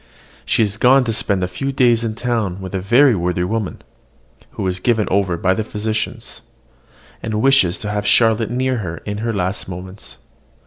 She 0.47 0.63
is 0.63 0.77
gone 0.77 1.03
to 1.03 1.13
spend 1.13 1.43
a 1.43 1.47
few 1.47 1.71
days 1.71 2.03
in 2.03 2.15
the 2.15 2.19
town 2.19 2.59
with 2.59 2.73
a 2.73 2.81
very 2.81 3.13
worthy 3.15 3.43
woman, 3.43 3.83
who 4.53 4.65
is 4.65 4.79
given 4.79 5.07
over 5.11 5.37
by 5.37 5.53
the 5.53 5.63
physicians, 5.63 6.41
and 7.21 7.35
wishes 7.39 7.77
to 7.77 7.89
have 7.91 8.07
Charlotte 8.07 8.49
near 8.49 8.77
her 8.77 8.97
in 9.05 9.19
her 9.19 9.31
last 9.31 9.67
moments. 9.69 10.17